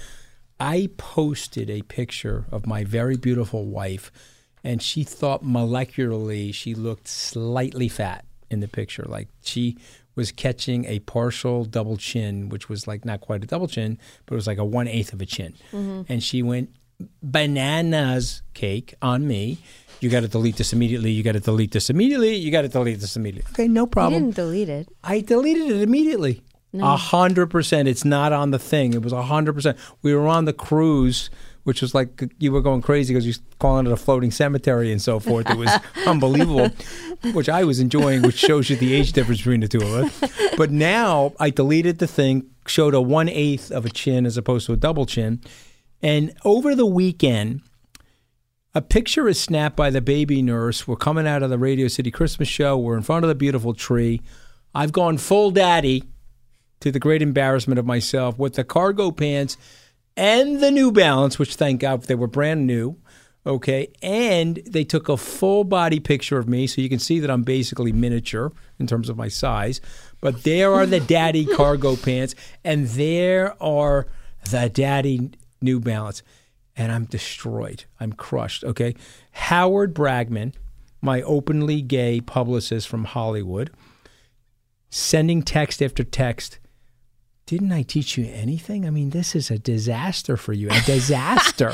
[0.59, 4.11] I posted a picture of my very beautiful wife,
[4.65, 9.05] and she thought molecularly she looked slightly fat in the picture.
[9.09, 9.77] Like she
[10.15, 14.35] was catching a partial double chin, which was like not quite a double chin, but
[14.35, 15.55] it was like a one eighth of a chin.
[15.73, 16.03] Mm-hmm.
[16.13, 16.71] And she went
[17.23, 19.59] bananas cake on me.
[20.01, 21.11] You got to delete this immediately.
[21.11, 22.35] You got to delete this immediately.
[22.37, 23.51] You got to delete this immediately.
[23.53, 24.23] Okay, no You problem.
[24.23, 24.89] didn't delete it.
[25.03, 26.43] I deleted it immediately.
[26.75, 27.89] A hundred percent.
[27.89, 28.93] It's not on the thing.
[28.93, 29.79] It was a hundred percent.
[30.03, 31.31] We were on the cruise,
[31.69, 34.91] which was like you were going crazy because you was calling it a floating cemetery
[34.91, 35.51] and so forth.
[35.51, 35.69] It was
[36.07, 36.71] unbelievable,
[37.35, 40.55] which I was enjoying, which shows you the age difference between the two of us.
[40.57, 44.65] But now I deleted the thing, showed a one eighth of a chin as opposed
[44.69, 45.43] to a double chin,
[46.01, 47.61] and over the weekend.
[48.75, 50.87] A picture is snapped by the baby nurse.
[50.87, 52.79] We're coming out of the Radio City Christmas show.
[52.79, 54.21] We're in front of the beautiful tree.
[54.75, 56.05] I've gone full daddy
[56.81, 59.57] to the great embarrassment of myself with the cargo pants
[60.19, 62.97] and the New Balance, which thank God they were brand new.
[63.47, 63.93] Okay.
[64.03, 66.67] And they took a full body picture of me.
[66.67, 69.81] So you can see that I'm basically miniature in terms of my size.
[70.21, 74.09] But there are the daddy cargo pants, and there are
[74.51, 75.31] the daddy
[75.63, 76.25] New Balance.
[76.77, 77.85] And I'm destroyed.
[78.01, 78.65] I'm crushed.
[78.65, 78.97] Okay.
[79.33, 80.53] Howard Bragman,
[81.01, 83.71] my openly gay publicist from Hollywood,
[84.91, 86.59] sending text after text.
[87.49, 88.87] Didn't I teach you anything?
[88.87, 90.69] I mean, this is a disaster for you.
[90.69, 91.73] A disaster.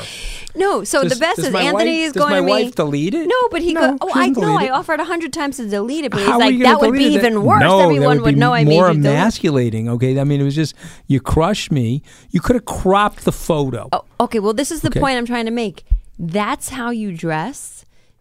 [0.55, 2.51] No, so Does- the best is Anthony wife- is does going my to me.
[2.63, 3.27] wife delete it?
[3.27, 3.97] No, but he No, goes.
[3.99, 4.57] Oh, I know.
[4.57, 7.11] I offered a hundred times to delete it, but he's like, that would be it?
[7.19, 7.59] even worse.
[7.59, 9.89] No, Everyone would be know I more made you do emasculating.
[9.89, 10.75] Okay, I mean, it was just
[11.07, 12.01] you crushed me.
[12.31, 13.89] You could have cropped the photo.
[13.91, 15.01] Oh, okay, well, this is the Okay.
[15.01, 15.83] point I'm trying to make.
[16.17, 17.74] That's how you dress.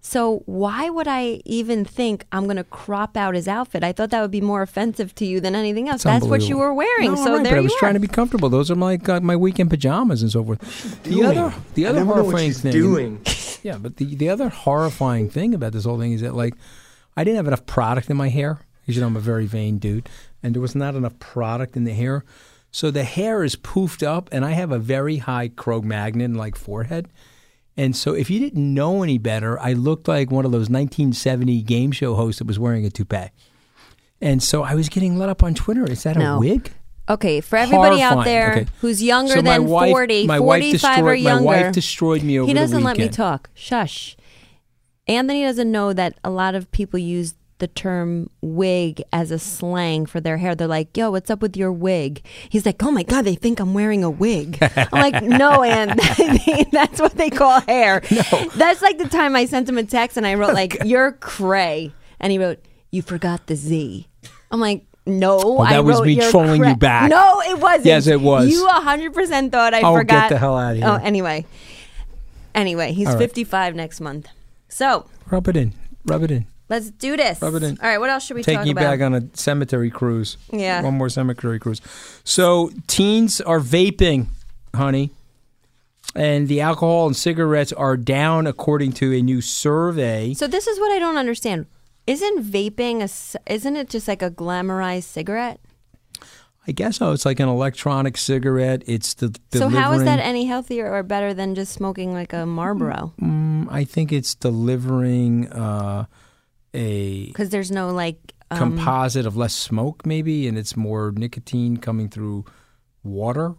[0.07, 3.83] So why would I even think I'm going to crop out his outfit?
[3.83, 6.01] I thought that would be more offensive to you than anything else.
[6.01, 7.13] It's That's what you were wearing.
[7.13, 7.79] No, so all right, there but I you was are.
[7.79, 8.51] trying to be comfortable.
[8.51, 10.61] Those are my uh, my weekend pajamas and so forth.
[11.05, 11.39] The doing?
[11.39, 12.73] other the other never know what horrifying thing.
[12.73, 13.21] doing.
[13.65, 16.53] Yeah, but the the other horrifying thing about this whole thing is that like
[17.17, 18.61] I didn't have enough product in my hair.
[18.83, 20.07] Because you know I'm a very vain dude,
[20.43, 22.27] and there was not enough product in the hair,
[22.71, 27.09] so the hair is poofed up, and I have a very high Cro-Magnon like forehead.
[27.77, 31.63] And so, if you didn't know any better, I looked like one of those 1970
[31.63, 33.31] game show hosts that was wearing a toupee.
[34.21, 35.85] And so, I was getting lit up on Twitter.
[35.91, 36.37] Is that No.
[36.37, 36.71] a wig?
[37.09, 38.67] Okay, for everybody out there Okay.
[38.81, 41.45] who's younger So than wife- 40, 45 or destroyed- my younger.
[41.45, 43.51] wife destroyed me over He doesn't let me talk.
[43.55, 44.17] Shush.
[45.07, 50.07] Anthony doesn't know that a lot of people use the term wig as a slang
[50.07, 50.55] for their hair.
[50.55, 52.25] They're like, yo, what's up with your wig?
[52.49, 54.59] He's like, oh my God, they think I'm wearing a wig.
[54.61, 55.99] I'm like, no, and
[56.73, 58.01] that's what they call hair.
[58.57, 61.13] That's like the time I sent him a text and I wrote, oh, like, you're
[61.13, 61.93] cray.
[62.21, 62.59] And he wrote,
[62.91, 64.09] you forgot the Z.
[64.51, 67.11] I'm like, no, Oh, I was wrote me trolling you cray." back.
[67.11, 67.87] No, it wasn't.
[67.87, 68.51] Yes, it was.
[68.51, 70.29] You 100% thought I Oh, get forgot.
[70.31, 70.89] the hell outta oh, here.
[70.89, 71.45] Oh, anyway.
[72.55, 73.19] Anyway, he's right.
[73.19, 74.29] 55 next month.
[74.69, 75.73] So Rub it in.
[76.07, 76.47] Rub it in.
[76.75, 77.41] Let's do this.
[77.41, 77.79] Rub it in.
[77.81, 78.83] All right, what else should we Take talk you about?
[78.83, 80.37] back on a cemetery cruise.
[80.53, 80.83] Yeah.
[80.83, 81.81] One more cemetery cruise.
[82.25, 84.27] So teens are vaping,
[84.75, 85.11] honey.
[86.17, 90.35] And the alcohol and cigarettes are down according to a new survey.
[90.35, 91.67] so this is what I don't understand.
[92.07, 95.59] Isn't vaping a isn't it just like a glamorized cigarette?
[96.67, 97.13] I guess so.
[97.13, 98.83] It's like an electronic cigarette.
[98.87, 102.47] It's the So how is that any healthier or better than just smoking like a
[102.47, 103.13] Marlboro?
[103.21, 106.07] Mm, I think it's delivering uh,
[106.75, 111.77] a Because there's no like um, composite of less smoke, maybe, and it's more nicotine
[111.77, 112.45] coming through
[113.03, 113.55] water.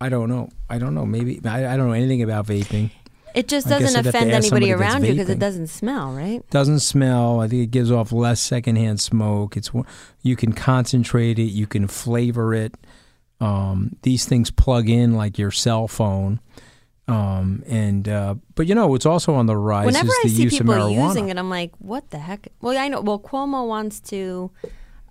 [0.00, 0.48] I don't know.
[0.68, 1.04] I don't know.
[1.04, 2.90] Maybe I, I don't know anything about vaping.
[3.34, 6.48] It just doesn't I'd have to offend anybody around you because it doesn't smell, right?
[6.50, 7.40] Doesn't smell.
[7.40, 9.56] I think it gives off less secondhand smoke.
[9.56, 9.70] It's
[10.22, 11.44] you can concentrate it.
[11.44, 12.74] You can flavor it.
[13.40, 16.40] Um, these things plug in like your cell phone.
[17.12, 20.28] Um, and uh, but you know it's also on the rise Whenever is I the
[20.28, 21.08] see use people of marijuana.
[21.08, 22.48] using it, I'm like, what the heck?
[22.60, 23.00] Well, I know.
[23.00, 24.50] Well, Cuomo wants to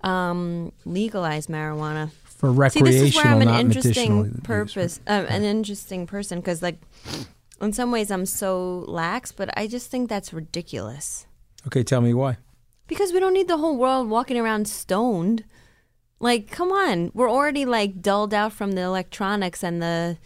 [0.02, 2.92] um, legalize marijuana For recreational.
[2.92, 6.78] See, this is where I'm an interesting purpose, uh, an interesting person because, like,
[7.60, 11.26] in some ways, I'm so lax, but I just think that's ridiculous
[11.66, 12.38] Okay, tell me why.
[12.86, 15.44] because we don't need the whole world walking around stoned.
[16.18, 20.16] Like, come on, we're already like dulled out from the electronics and the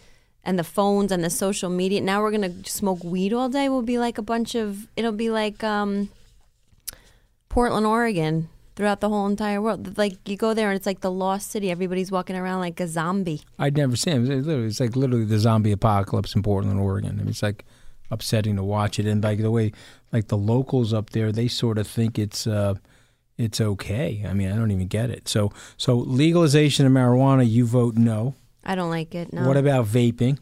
[0.44, 2.00] and the phones and the social media.
[2.00, 3.68] Now we're gonna smoke weed all day.
[3.68, 4.86] We'll be like a bunch of.
[4.96, 6.10] It'll be like um,
[7.48, 9.96] Portland, Oregon, throughout the whole entire world.
[9.96, 11.70] Like you go there and it's like the lost city.
[11.70, 13.42] Everybody's walking around like a zombie.
[13.58, 14.30] I'd never seen it.
[14.30, 17.10] It's literally, it's like literally the zombie apocalypse in Portland, Oregon.
[17.10, 17.64] I mean, it's like
[18.10, 19.72] upsetting to watch it, and like the way,
[20.12, 22.74] like the locals up there, they sort of think it's uh,
[23.38, 24.24] it's okay.
[24.28, 25.28] I mean, I don't even get it.
[25.28, 28.34] So, so legalization of marijuana, you vote no.
[28.64, 29.32] I don't like it.
[29.32, 29.46] No.
[29.46, 30.38] What about vaping?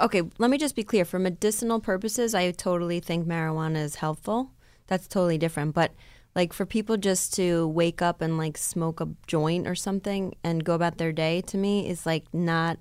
[0.00, 1.04] okay, let me just be clear.
[1.04, 4.52] For medicinal purposes, I totally think marijuana is helpful.
[4.86, 5.74] That's totally different.
[5.74, 5.92] But
[6.34, 10.64] like for people just to wake up and like smoke a joint or something and
[10.64, 12.78] go about their day, to me is like not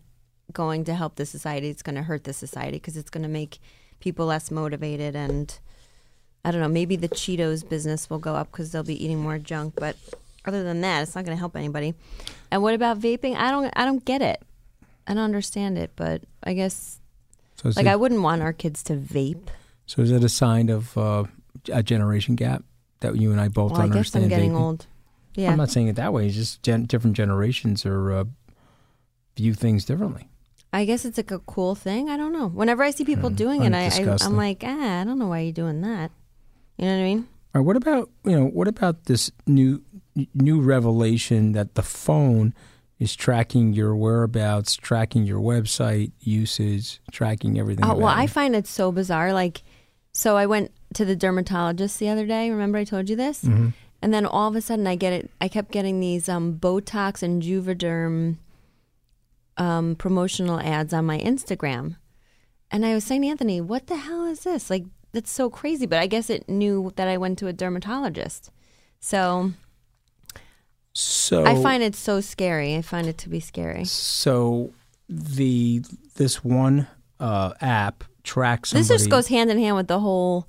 [0.54, 1.70] going to help the society.
[1.70, 3.60] It's going to hurt the society because it's going to make
[4.00, 5.58] people less motivated and.
[6.46, 6.70] I don't know.
[6.70, 9.74] Maybe the Cheetos business will go up because they'll be eating more junk.
[9.76, 9.98] But
[10.46, 11.94] other than that, it's not going to help anybody.
[12.52, 13.36] And what about vaping?
[13.36, 13.72] I don't.
[13.76, 14.42] I don't get it.
[15.08, 15.92] I don't understand it.
[15.96, 17.00] But I guess
[17.56, 19.48] So like it, I wouldn't want our kids to vape.
[19.86, 21.24] so is it a sign of uh,
[21.72, 22.64] a generation gap
[23.02, 24.30] that you and I both Well, I guess I'm understand?
[24.30, 24.62] getting vaping?
[24.62, 24.88] old.
[25.36, 25.52] Yeah.
[25.52, 26.26] I'm not saying it that way.
[26.28, 28.24] It's just gen- different generations are uh,
[29.36, 30.28] view things differently.
[30.72, 32.10] I guess it's like a cool thing.
[32.10, 32.48] I don't know.
[32.48, 35.40] Whenever I see people doing it, I, I I'm like, ah, I don't know why
[35.40, 36.12] you're doing that.
[36.78, 37.28] You know what I mean?
[37.56, 39.82] All right, what about you know what about this new
[40.34, 42.54] new revelation that the phone
[43.00, 47.86] is tracking your whereabouts, tracking your website usage, tracking everything?
[47.86, 49.34] Oh well, about I find it so bizarre.
[49.34, 49.64] Like,
[50.12, 52.50] so I went to the dermatologist the other day.
[52.52, 53.44] Remember I told you this?
[53.44, 53.70] Mm-hmm.
[54.02, 55.32] And then all of a sudden, I get it.
[55.42, 58.38] I kept getting these um, Botox and Juvederm
[59.58, 61.98] um, promotional ads on my Instagram,
[62.72, 64.70] and I was saying, Anthony, what the hell is this?
[64.70, 65.86] Like, that's so crazy.
[65.86, 68.52] But I guess it knew that I went to a dermatologist.
[69.00, 69.54] So
[70.94, 72.76] so I find it so scary.
[72.76, 73.86] I find it to be scary.
[73.86, 74.72] so
[75.08, 75.82] the
[76.16, 76.88] this one
[77.20, 78.88] uh, app tracks somebody.
[78.88, 80.48] This just goes hand in hand with the whole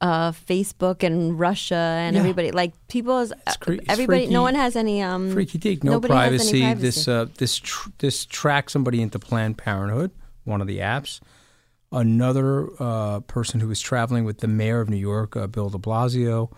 [0.00, 2.20] uh, Facebook and Russia and Yeah.
[2.20, 2.50] everybody.
[2.50, 4.20] Like people, is, cre- it's everybody.
[4.22, 4.32] freaky.
[4.32, 6.60] No one has any um, freaky deek, no nobody has any privacy.
[6.62, 6.82] privacy.
[6.82, 10.10] This uh, this tr- this tracks somebody into Planned Parenthood,
[10.44, 11.20] one of the apps.
[11.90, 15.76] Another uh, person who was traveling with the mayor of New York, uh, Bill De
[15.78, 16.50] Blasio,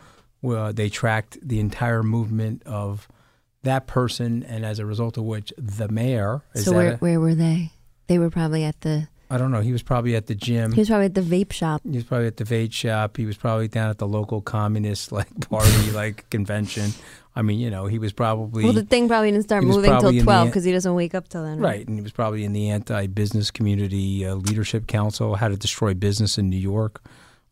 [0.48, 3.08] uh, they tracked the entire movement of
[3.64, 6.42] that person, and as a result of which, the mayor.
[6.55, 7.70] Is so where a- where were they?
[8.07, 9.61] They were probably at the I don't know.
[9.62, 10.72] He was probably at the gym.
[10.72, 11.81] He was probably at the vape shop.
[11.83, 13.16] He was probably at the vape shop.
[13.16, 16.92] He was probably down at the local communist like party like convention.
[17.35, 20.00] I mean, you know, he was probably Well, the thing probably didn't start moving till
[20.00, 21.59] probably in the twelve because he doesn't wake up till then.
[21.59, 25.94] right, and he was probably in the anti-business community uh, leadership council, how to destroy
[25.94, 27.03] business in New York,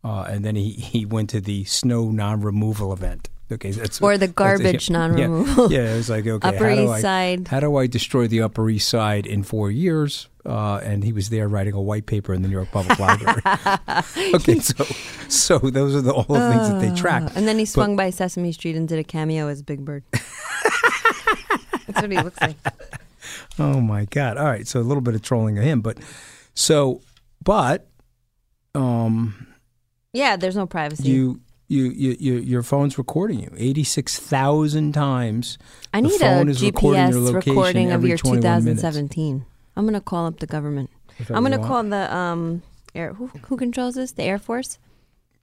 [0.05, 3.29] uh, and then he he went to the snow non-removal event.
[3.53, 5.73] Okay, that's Or the garbage yeah, non-removal.
[5.73, 7.49] Yeah, it was like okay, Upper how do East I, Side.
[7.49, 10.29] How do I destroy the Upper East Side in four years?
[10.45, 13.41] Uh, and he was there writing a white paper in the New York Public Library.
[14.35, 14.85] okay, so
[15.29, 17.23] so those are the, all the things that they track.
[17.23, 19.85] Uh, and then he But- swung by Sesame Street and did a cameo as Big
[19.85, 20.03] Bird.
[20.13, 22.57] That's what he looks like.
[23.59, 24.37] Oh my God!
[24.37, 25.99] All right, so a little bit of trolling of him, but
[26.55, 27.01] so,
[27.43, 27.87] but,
[28.75, 29.47] um,
[30.13, 31.09] Yeah, there's no privacy.
[31.09, 31.41] you.
[31.73, 35.57] You, you, you, your phone's recording you 86,000 times.
[35.95, 38.83] I The need a phone is recording GPS your recording of your 21 minutes.
[38.83, 39.45] 2017.
[39.77, 40.91] I'm gonna call up the government.
[41.31, 42.63] I'm gonna call the um
[42.95, 44.13] air who who controls this?
[44.13, 44.79] The Air Force.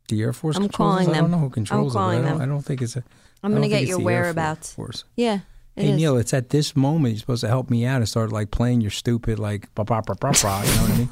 [0.09, 1.11] The Air Force I'm controls calling it?
[1.11, 1.31] I don't them.
[1.31, 2.21] know who I'm controls calling it.
[2.25, 2.49] I don't, them.
[2.49, 3.03] I don't think it's a.
[3.41, 4.75] I'm gonna get your it's the Air whereabouts.
[5.15, 5.39] Yeah.
[5.79, 5.95] It Hey is.
[5.97, 8.81] Neil, it's at this moment you're supposed to help me out and start like playing
[8.81, 10.61] your stupid like ba ba ba ba ba.
[10.65, 11.09] You know what I mean?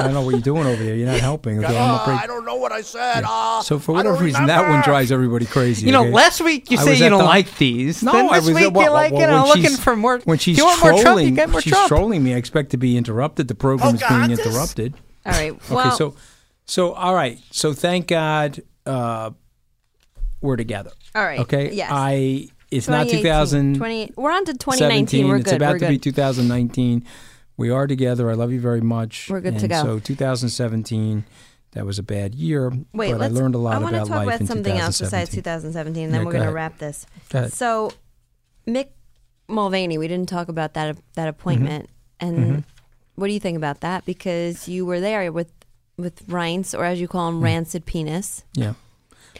[0.00, 0.94] I don't know what you're doing over there.
[0.94, 1.58] You're not helping.
[1.64, 2.18] Okay, I'm afraid.
[2.22, 3.24] I don't know what I said.
[3.26, 4.84] Uh, So for I whatever don't reason, that one remember.
[4.84, 5.86] drives everybody crazy.
[5.86, 6.12] You know, okay?
[6.12, 8.02] last week you I say was you at don't the- like these.
[8.02, 9.80] No, then I this was week well, you're like, well, you know, when looking she's-
[9.80, 10.18] for more.
[10.20, 11.88] When she's you want trolling, more Trump, you get more she's Trump.
[11.88, 12.34] trolling me.
[12.34, 13.48] I expect to be interrupted.
[13.48, 14.46] The program is being Pocahontas?
[14.46, 14.94] interrupted.
[15.26, 15.52] All right.
[15.52, 16.14] Okay, Well, so
[16.64, 17.38] so all right.
[17.50, 19.30] So thank God uh,
[20.40, 20.90] we're together.
[21.14, 21.40] all right.
[21.40, 21.72] Okay.
[21.72, 21.90] Yes.
[21.92, 23.76] I it's not 2018, 2000.
[23.76, 25.28] 20 we're on to 2019.
[25.28, 25.56] We're It's good.
[25.56, 27.04] about We're to be 2019.
[27.56, 28.30] We are together.
[28.30, 29.28] I love you very much.
[29.30, 29.82] We're good to go.
[29.82, 31.24] So 2017,
[31.72, 32.70] that was a bad year.
[32.92, 34.46] Wait, but I let's, learned a lot I want to about talk life about in
[34.46, 35.42] something else besides 2017.
[35.42, 37.06] 2017, and then Yeah, we're going to wrap this.
[37.54, 37.90] So,
[38.66, 38.88] Mick
[39.48, 41.88] Mulvaney, we didn't talk about that that appointment,
[42.20, 42.42] Mm-hmm.
[42.42, 42.64] and
[43.14, 44.04] what do you think about that?
[44.04, 45.50] Because you were there with
[45.96, 47.38] with Reince, or as you call Mm.
[47.38, 48.44] him, Rancid Penis.
[48.54, 48.74] Yeah.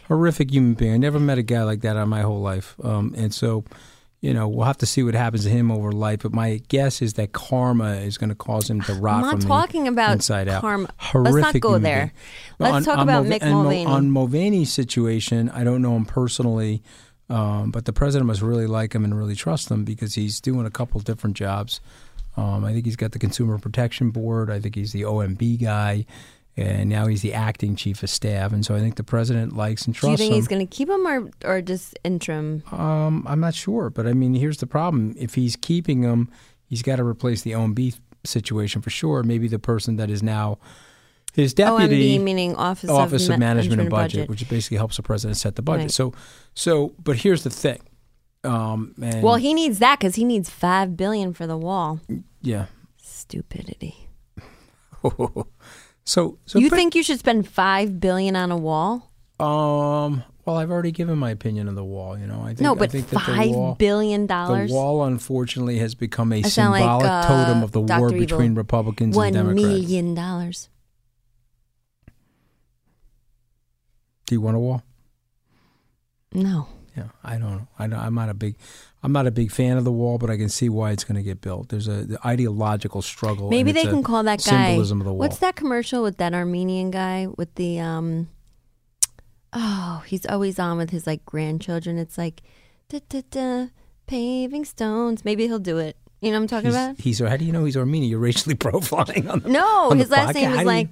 [0.07, 0.95] Horrific human being.
[0.95, 2.77] I never met a guy like that in my whole life.
[2.83, 3.65] Um, and so,
[4.21, 6.21] you know, we'll have to see what happens to him over life.
[6.23, 9.41] But my guess is that karma is going to cause him to rot I'm not
[9.43, 10.61] talking about inside out.
[10.63, 10.89] karma.
[10.97, 12.13] Horrific Let's not go there.
[12.59, 13.87] Let's On- talk on about Mick and Mo- Mulvaney.
[13.87, 16.83] On Mulvaney's situation, I don't know him personally,
[17.31, 20.67] um, but the president must really like him and really trust him because he's doing
[20.67, 21.81] a couple different jobs.
[22.37, 24.49] Um, I think he's got the Consumer Protection Board.
[24.49, 26.07] I think he's the OMB guy.
[26.59, 28.53] And now he's the acting chief of staff.
[28.53, 30.17] And so I think the president likes and trusts him.
[30.17, 30.37] Do you think him.
[30.37, 32.63] he's going to keep him, or or just interim?
[32.73, 36.31] Um, I'm not sure, but I mean, here's the problem: if he's keeping him,
[36.67, 39.23] he's got to replace the OMB situation for sure.
[39.23, 40.59] Maybe the person that is now
[41.33, 44.21] his deputy, OMB meaning Office, Office of, of Ma- Management and Budget.
[44.27, 45.83] Budget, which basically helps the president set the budget.
[45.85, 45.91] Right.
[45.93, 46.13] So,
[46.55, 47.81] so, but here's the thing.
[48.45, 52.01] Um, and Well, he needs that because he needs five billion for the wall.
[52.43, 52.67] yeah.
[52.97, 54.09] Stupidity.
[56.09, 59.13] so, so you think you should spend five billion on a wall?
[59.39, 60.25] Um.
[60.47, 62.19] Well, I've already given my opinion on the wall.
[62.19, 64.71] You know, I think no, I but think that the five wall, billion dollars.
[64.71, 68.01] The wall, unfortunately, has become a I sound like, symbolic uh, totem of the Dr.
[68.01, 68.21] war Evil.
[68.21, 69.63] between Republicans One and Democrats.
[69.63, 70.71] million dollars.
[74.25, 74.83] Do you want a wall?
[76.33, 76.69] No.
[76.99, 77.69] Yeah, I don't know.
[77.79, 78.57] I don't, I'm not a big,
[79.03, 81.17] I'm not a big fan of the wall, but I can see why it's going
[81.17, 81.69] to get built.
[81.69, 83.51] There's a the ideological struggle.
[83.51, 84.67] Maybe they can call that guy.
[84.69, 85.19] symbolism of the wall.
[85.21, 88.29] What's that commercial with that Armenian guy with the um?
[89.53, 91.99] Oh, he's always on with his like grandchildren.
[91.99, 92.43] It's like,
[92.89, 93.67] da da da,
[94.07, 95.25] paving stones.
[95.25, 95.97] Maybe he'll do it.
[96.21, 97.01] You know what I'm talking He's, about?
[97.01, 98.11] he's how do you know he's Armenian?
[98.11, 100.35] You're racially profiling on the No, on the his last podcast?
[100.35, 100.89] name is like.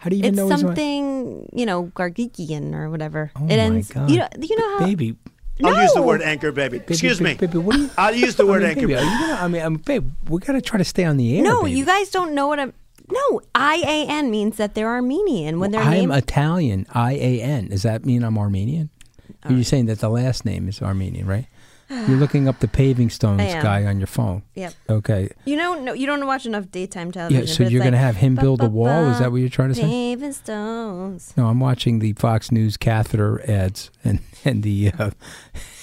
[0.00, 3.30] how do you even it's know something you know Gargikian or whatever.
[3.36, 3.88] Oh it my ends.
[3.92, 4.10] God.
[4.10, 4.28] You know.
[4.40, 4.86] You know how.
[4.86, 5.16] baby?
[5.64, 6.78] I'll use the word anchor, baby.
[6.78, 7.34] Excuse me.
[7.34, 7.90] baby, what do you?
[7.96, 9.32] I'll use the I word mean, anchor, baby, are you gonna?
[9.34, 11.44] I mean, um, babe, we got to try to stay on the air.
[11.44, 11.78] No, baby.
[11.78, 12.72] you guys don't know what I'm.
[13.10, 16.12] No, I A N means that they're Armenian when they're I'm named.
[16.14, 16.86] Italian.
[16.94, 17.68] I A N.
[17.68, 18.90] Does that mean I'm Armenian?
[19.48, 21.46] You're saying that the last name is Armenian, right?
[22.08, 24.42] You're looking up the paving stones guy on your phone.
[24.54, 24.74] Yep.
[24.88, 25.28] Okay.
[25.44, 27.46] You know, no, you don't watch enough daytime television.
[27.46, 27.52] Yeah.
[27.52, 29.10] So you're going to have him build a wall?
[29.10, 29.82] Is that what you're trying to say?
[29.82, 31.34] Paving stones.
[31.36, 35.10] No, I'm watching the Fox News catheter ads and and the uh,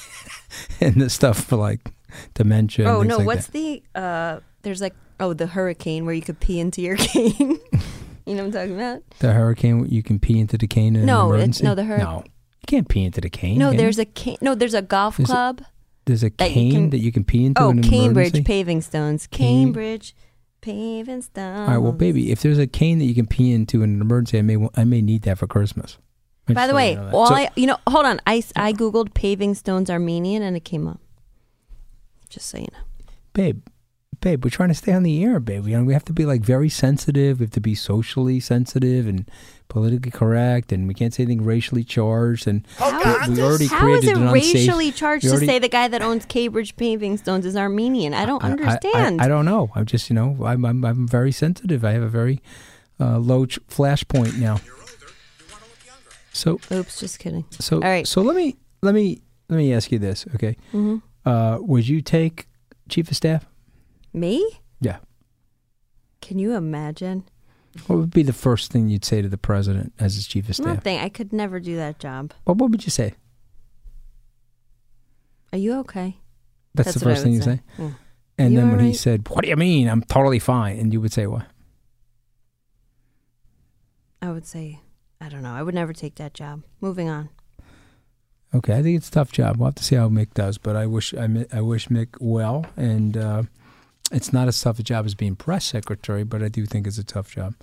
[0.81, 1.79] and the stuff for like
[2.33, 2.87] dementia.
[2.89, 3.53] Oh no, like what's that.
[3.53, 3.83] the?
[3.95, 7.59] uh There's like oh the hurricane where you could pee into your cane.
[8.25, 9.03] you know what I'm talking about?
[9.19, 9.85] the hurricane?
[9.89, 12.07] You can pee into the cane in No, an it- no, the hurricane.
[12.07, 13.57] no, you can't pee into the cane.
[13.57, 14.03] No, there's you?
[14.03, 14.37] a cane.
[14.41, 15.61] No, there's a golf There's a- club.
[16.09, 18.27] There's a that you cane can- that you can pee into oh, in an Cambridge
[18.27, 18.43] emergency.
[18.43, 19.27] paving stones.
[19.27, 20.15] Cambridge
[20.61, 21.59] paving stones.
[21.61, 24.01] All right, well, baby, if there's a cane that you can pee into in an
[24.01, 25.97] emergency, I may I may need that for Christmas.
[26.49, 28.19] I By the way, you all So- I you know, hold on.
[28.27, 30.99] I I googled paving stones Armenian and it came up.
[32.29, 32.79] Just so you know.
[33.33, 33.61] babe,
[34.21, 35.67] babe, we're trying to stay on the air, babe.
[35.67, 37.39] You know, we have to be like very sensitive.
[37.39, 39.29] We have to be socially sensitive and
[39.69, 42.47] politically correct, and we can't say anything racially charged.
[42.47, 42.87] And we,
[43.35, 44.33] we already How is created it unsafe.
[44.33, 48.13] racially charged we to say the guy that owns Cambridge Paving Stones is Armenian?
[48.13, 49.21] I don't I- I- understand.
[49.21, 49.71] I, I don't know.
[49.75, 51.85] I'm just, you know, I'm, I'm, I'm very sensitive.
[51.85, 52.41] I have a very
[52.99, 54.59] uh, low ch- flash point now.
[56.33, 57.43] So, Oops, just kidding.
[57.51, 58.07] so, All right.
[58.07, 60.55] so let me, let me, let me ask you this, okay?
[60.73, 61.01] Mhm.
[61.25, 62.47] Uh, would you take
[62.87, 63.45] chief of staff?
[64.13, 64.59] Me?
[64.81, 64.97] Yeah.
[66.21, 67.23] Can you imagine?
[67.87, 70.55] What would be the first thing you'd say to the president as his chief of
[70.55, 70.65] staff?
[70.65, 70.99] Nothing.
[70.99, 72.33] I could never do that job.
[72.43, 73.13] What, what would you say?
[75.53, 76.17] Are you okay?
[76.75, 77.61] That's, the first thing you say.
[77.77, 77.91] Yeah.
[78.37, 79.89] And You then when he said, "What do you mean?
[79.89, 81.45] I'm totally fine," and you would say, "What?"
[84.21, 84.79] I would say,
[85.19, 85.51] I don't know.
[85.53, 86.63] I would never take that job.
[86.79, 87.29] Moving on.
[88.53, 89.57] Okay, I think it's a tough job.
[89.57, 92.65] We'll have to see how Mick does, but I wish I, I wish Mick well,
[92.77, 93.43] and uh,
[94.11, 96.97] it's not as tough a job as being press secretary, but I do think it's
[96.97, 97.53] a tough job.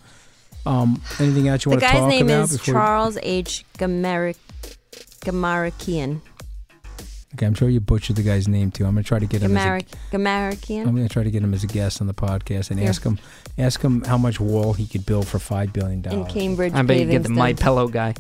[0.65, 1.95] Um, anything else you want to say.
[1.95, 3.65] The guy's name is before we- Charles H.
[3.79, 4.37] Gamaric-
[5.21, 6.21] Gamarakian.
[7.35, 8.85] okay, I'm sure you butchered the guy's name too.
[8.85, 9.57] I'm going to try to get him.
[9.57, 10.87] As Gamaric- a, Gamarakian.
[10.87, 12.89] I'm going to try to get him as a guest on the podcast and Here.
[12.89, 13.19] ask him
[13.59, 16.15] ask him how much wall he could build for five billion dollars.
[16.17, 16.33] in dollars.
[16.33, 16.73] Cambridge.
[16.75, 18.15] I bet you get the Paving My Pillow guy.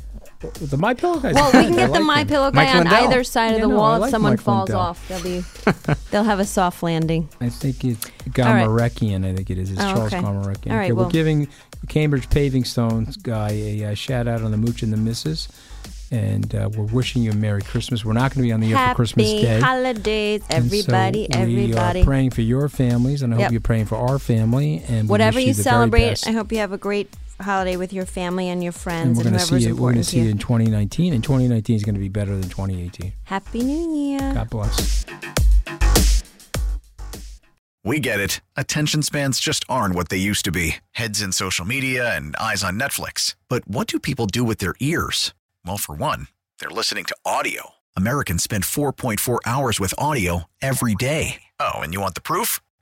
[0.55, 2.27] The My Pillow guy's Well, we can get the like My him.
[2.29, 3.05] Pillow guy Mike on Lindell.
[3.05, 4.05] either side of Yeah, the no, I wall.
[4.05, 4.81] if someone Mike falls Lindell.
[4.81, 5.45] off, they'll be
[6.11, 7.29] they'll have a soft landing.
[7.41, 8.67] I think it's right.
[8.69, 9.71] I think it is.
[9.71, 10.23] It's Oh, Charles okay.
[10.23, 10.71] Gamarekian.
[10.71, 11.49] All right, okay, we're giving
[11.89, 15.49] Cambridge Paving Stones guy a, uh shout out on the Mooch and the Misses,
[16.11, 18.05] and uh, we're wishing you a Merry Christmas.
[18.05, 19.61] We're not going to be on the air Happy for Christmas Day.
[19.61, 22.01] holidays, and so everybody, everybody.
[22.01, 23.53] We are praying for your families, and I hope Yep.
[23.53, 24.83] you're praying for our family.
[24.89, 26.27] And Whatever wish you celebrate.
[26.27, 27.09] I hope you have a great
[27.41, 29.73] holiday with your family and your and friends we're and, going to whoever's see it.
[29.75, 30.31] We're going to see to you you.
[30.33, 33.13] in 2019, and 2019 is going to be better than 2018.
[33.25, 34.35] Happy New Year.
[34.35, 35.07] God bless.
[37.85, 38.41] We get it.
[38.57, 42.65] Attention spans just aren't what they used to be heads in social media and eyes
[42.65, 43.37] on Netflix.
[43.49, 45.35] But what do people do with their ears?
[45.65, 46.27] Well, for one,
[46.59, 47.75] they're listening to audio.
[47.97, 51.43] Americans spend 4.4 hours with audio every day.
[51.61, 52.61] Oh, and you want the proof?